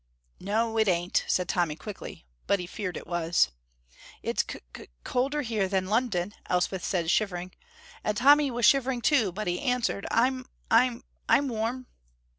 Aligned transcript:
"No, 0.39 0.79
it 0.79 0.87
ain't," 0.87 1.23
said 1.27 1.47
Tommy, 1.47 1.75
quickly, 1.75 2.25
but 2.47 2.57
he 2.59 2.65
feared 2.65 2.97
it 2.97 3.05
was. 3.05 3.49
"It's 4.23 4.43
c 4.51 4.59
c 4.75 4.87
colder 5.03 5.43
here 5.43 5.67
than 5.67 5.85
London," 5.85 6.33
Elspeth 6.47 6.83
said, 6.83 7.11
shivering, 7.11 7.51
and 8.03 8.17
Tommy 8.17 8.49
was 8.49 8.65
shivering 8.65 9.01
too, 9.03 9.31
but 9.31 9.45
he 9.45 9.61
answered, 9.61 10.07
"I'm 10.09 10.47
I'm 10.71 11.03
I'm 11.29 11.49
warm." 11.49 11.85